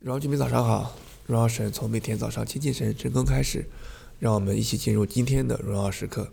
[0.00, 0.94] 荣耀居民早上好，
[1.24, 3.66] 荣耀神从每天早上亲近神晨更开始，
[4.20, 6.30] 让我们一起进入今天的荣耀时刻。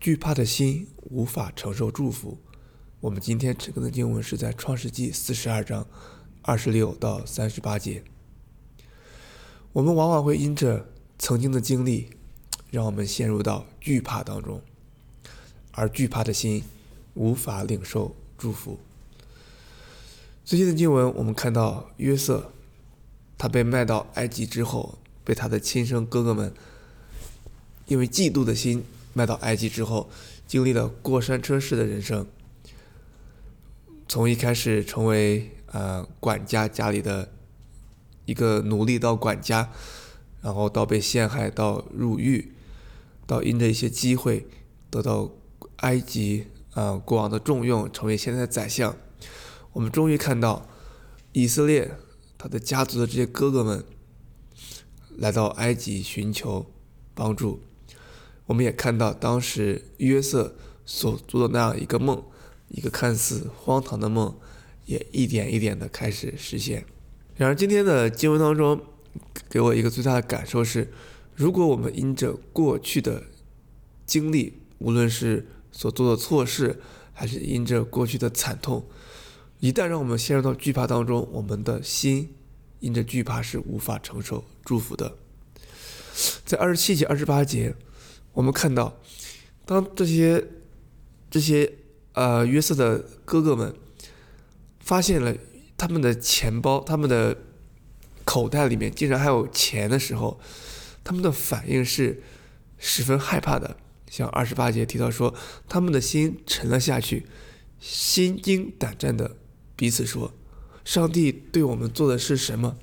[0.00, 2.36] 惧怕的心无法承受祝福。
[3.00, 5.86] 我们今天晨更的经文是在创世纪四十二章
[6.42, 8.02] 二十六到三十八节。
[9.72, 12.10] 我们往往会因着曾经的经历，
[12.72, 14.60] 让我们陷入到惧怕当中，
[15.70, 16.64] 而惧怕的心
[17.14, 18.80] 无法领受祝福。
[20.44, 22.50] 最近的经文，我们看到约瑟。
[23.44, 26.50] 他被卖到埃及之后，被他的亲生哥哥们
[27.84, 30.08] 因为嫉妒的心卖到埃及之后，
[30.46, 32.26] 经历了过山车式的人生。
[34.08, 37.32] 从一开始成为呃管家家里的
[38.24, 39.70] 一个奴隶到管家，
[40.40, 42.54] 然后到被陷害到入狱，
[43.26, 44.46] 到因着一些机会
[44.88, 45.30] 得到
[45.80, 48.96] 埃及啊、呃、国王的重用，成为现在的宰相。
[49.74, 50.66] 我们终于看到
[51.32, 51.98] 以色列。
[52.44, 53.82] 他的家族的这些哥哥们
[55.16, 56.66] 来到埃及寻求
[57.14, 57.62] 帮助，
[58.44, 60.54] 我们也看到当时约瑟
[60.84, 62.22] 所做的那样一个梦，
[62.68, 64.36] 一个看似荒唐的梦，
[64.84, 66.84] 也一点一点的开始实现。
[67.36, 68.78] 然而今天的经文当中，
[69.48, 70.92] 给我一个最大的感受是：
[71.34, 73.22] 如果我们因着过去的
[74.04, 76.78] 经历，无论是所做的错事，
[77.14, 78.84] 还是因着过去的惨痛，
[79.64, 82.34] 一旦让我们陷入到惧怕当中，我们的心
[82.80, 85.16] 因着惧怕是无法承受祝福的。
[86.44, 87.74] 在二十七节、二十八节，
[88.34, 89.00] 我们看到，
[89.64, 90.48] 当这些
[91.30, 91.72] 这些
[92.12, 93.74] 呃约瑟的哥哥们
[94.80, 95.34] 发现了
[95.78, 97.34] 他们的钱包、他们的
[98.26, 100.38] 口袋里面竟然还有钱的时候，
[101.02, 102.22] 他们的反应是
[102.76, 103.78] 十分害怕的。
[104.10, 105.34] 像二十八节提到说，
[105.66, 107.24] 他们的心沉了下去，
[107.80, 109.38] 心惊胆战的。
[109.76, 110.32] 彼此说
[110.84, 112.76] ：“上帝对我们做的是什么？”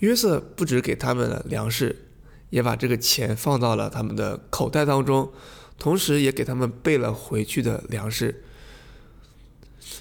[0.00, 2.04] 约瑟不只给他们了粮食，
[2.50, 5.32] 也把这个钱放到了他们的口袋当中，
[5.78, 8.44] 同时也给他们备了回去的粮食。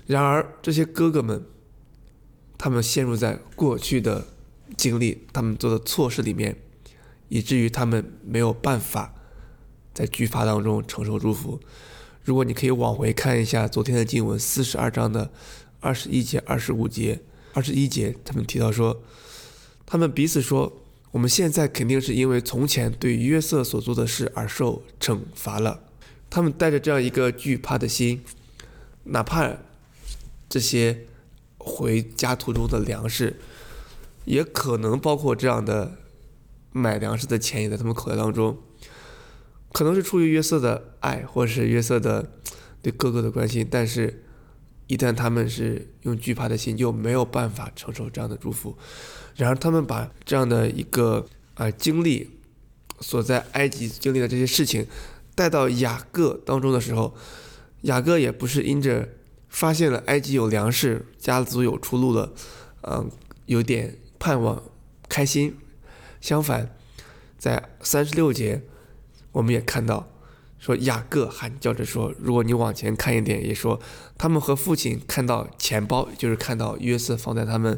[0.05, 1.45] 然而，这些哥哥们，
[2.57, 4.27] 他们陷入在过去的
[4.75, 6.57] 经历、他们做的错事里面，
[7.29, 9.15] 以至于他们没有办法
[9.93, 11.61] 在惧怕当中承受祝福。
[12.25, 15.31] 如果你可以往回看一下昨天的经文，四十二章的
[15.79, 17.21] 二十一节、二十五节、
[17.53, 19.03] 二十一节，他们提到说，
[19.85, 20.81] 他们彼此说，
[21.11, 25.81] 我们现在肯定是因为从前对约瑟所做的事而受惩罚了。
[26.27, 28.23] 他们带着这样一个惧怕的心，
[29.03, 29.57] 哪怕
[30.49, 31.05] 这些
[31.59, 33.39] 回家途中的粮食，
[34.25, 35.99] 也可能包括这样的
[36.71, 38.57] 买粮食的钱也在他们口袋当中。
[39.75, 42.31] 可能是出于约瑟的爱，或者是约瑟的
[42.81, 44.23] 对哥哥的关心，但是，
[44.87, 48.77] 一旦他们是用惧怕的心，就没有办法承受这样的祝福。
[49.35, 51.25] 然而，他们把这样的一个
[51.55, 52.39] 啊、呃、经历，
[53.01, 54.87] 所在埃及经历的这些事情，
[55.35, 57.13] 带到雅各当中的时候，
[57.81, 59.09] 雅各也不是因着
[59.49, 62.31] 发现了埃及有粮食，家族有出路了，
[62.83, 63.11] 嗯、
[63.47, 64.63] 有点盼望
[65.09, 65.57] 开心。
[66.21, 66.73] 相反，
[67.37, 68.61] 在三十六节。
[69.35, 70.07] 我们也看到，
[70.59, 73.81] 说雅各喊叫着说：“如果你往前看一点，也说
[74.17, 77.73] 他们和父亲看到钱包，就是看到约瑟放在他们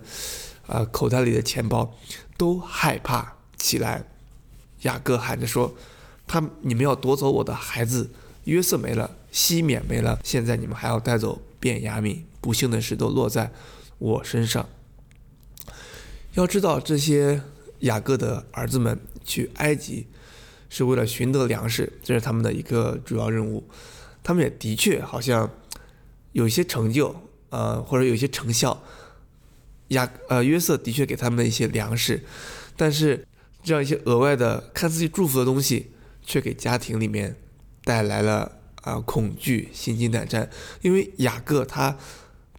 [0.67, 1.95] 啊、呃、口袋里的钱包，
[2.37, 4.03] 都害怕起来。”
[4.83, 5.73] 雅各喊着说
[6.27, 8.11] ：“他你们要夺走我的孩子，
[8.43, 13.51] 约瑟没了，西缅没了，现在你们还要带走便雅悯，不幸的事都落在
[13.97, 14.69] 我身上。”
[16.37, 17.41] 要知道，这些
[17.79, 20.05] 雅各的儿子们去埃及。
[20.69, 23.63] 是为了寻得粮食，这是他们的一个主要任务。
[24.23, 25.49] 他们也的确好像
[26.33, 27.15] 有一些成就，
[27.49, 28.83] 呃，或者有一些成效。
[29.89, 32.21] 亚呃约瑟的确给他们一些粮食，
[32.75, 33.25] 但是
[33.63, 35.91] 这样一些额外的看似祝福的东西，
[36.21, 37.37] 却给家庭里面
[37.85, 40.49] 带来了啊、恐惧、心惊胆战。
[40.81, 41.97] 因为雅各他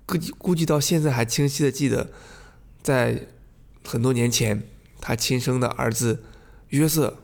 [0.06, 2.10] 估计估计到现在还清晰的记得，
[2.82, 3.26] 在
[3.84, 4.62] 很多年前，
[4.98, 6.24] 他亲生的儿子
[6.70, 7.18] 约瑟。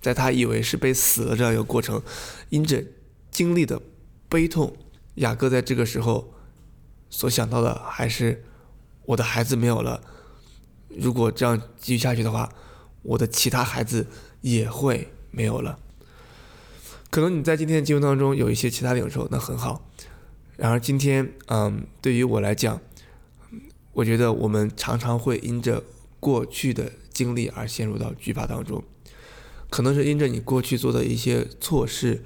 [0.00, 2.02] 在他以为是被死了这样一个过程，
[2.50, 2.84] 因着
[3.30, 3.80] 经历的
[4.28, 4.76] 悲痛，
[5.16, 6.32] 雅各在这个时候
[7.10, 8.44] 所想到的还是
[9.06, 10.00] 我的孩子没有了。
[10.88, 12.52] 如果这样继续下去的话，
[13.02, 14.06] 我的其他孩子
[14.40, 15.78] 也会没有了。
[17.10, 19.90] 可能你在今天的经文当中有一些其他领受，那很好。
[20.56, 22.80] 然而今天，嗯，对于我来讲，
[23.92, 25.82] 我觉得我们常常会因着
[26.18, 28.82] 过去的经历而陷入到惧怕当中。
[29.68, 32.24] 可能是因着你过去做的一些错事，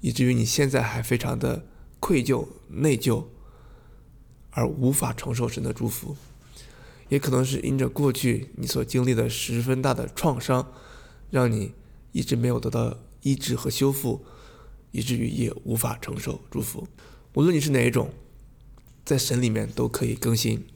[0.00, 1.66] 以至于你现在还非常的
[2.00, 3.24] 愧疚、内疚，
[4.50, 6.16] 而无法承受神的祝福。
[7.08, 10.70] 也可能是因着过去你所经历的十分大的创伤，
[11.30, 11.72] 让你
[12.12, 14.24] 一直没有得到医治和修复，
[14.90, 16.86] 以至于也无法承受祝福。
[17.34, 18.10] 无论你是哪一种，
[19.04, 20.66] 在神里面都可以更新。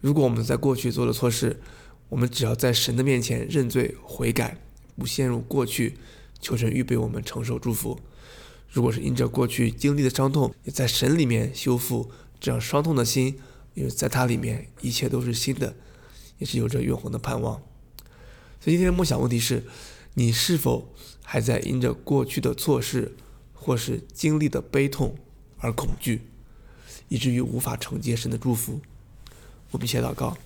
[0.00, 1.60] 如果我们在过去做了错事，
[2.08, 4.58] 我们只要在神的面前认罪悔改，
[4.96, 5.98] 不陷入过去，
[6.40, 7.98] 求神预备我们承受祝福。
[8.70, 13.38] 如果是因着过去经历的伤痛，也在神里面修复这样伤痛的心。
[13.74, 15.76] 因为在他里面，一切都是新的，
[16.38, 17.62] 也是有着永恒的盼望。
[18.60, 19.62] 所以今天的梦想问题是：
[20.14, 23.14] 你是否还在因着过去的错事，
[23.54, 25.14] 或是经历的悲痛
[25.58, 26.22] 而恐惧，
[27.08, 28.80] 以至于无法承接神的祝福？
[29.70, 30.36] 我们一起祷告，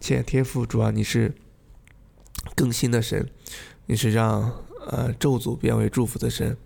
[0.00, 1.34] 亲爱的天父主啊，你是
[2.54, 3.28] 更新的神，
[3.86, 4.52] 你是让
[4.86, 6.56] 呃咒诅变为祝福的神。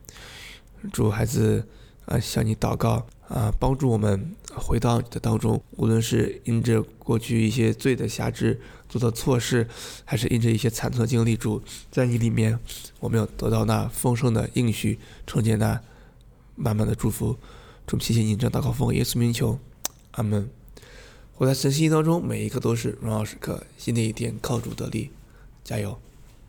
[0.93, 1.67] 主孩子
[2.07, 3.07] 啊、呃，向你祷告。
[3.29, 9.67] 啊，帮助我们回到你的当中，无论是因着过去一些罪的辖制做的错事，
[10.05, 11.61] 还是因着一些惨痛经历，主
[11.91, 12.57] 在你里面，
[13.01, 15.81] 我们要得到那丰盛的应许，承接那
[16.55, 17.37] 满满的祝福。
[17.85, 19.59] 主，谢谢你这祷告奉耶稣名求，
[20.13, 20.49] 阿门。
[21.39, 23.63] 我在神心当中，每一刻都是荣耀时刻。
[23.77, 25.11] 新的一天，靠主得力，
[25.63, 25.99] 加油。